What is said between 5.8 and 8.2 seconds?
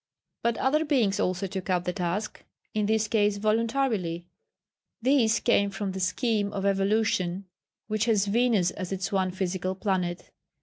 the scheme of evolution which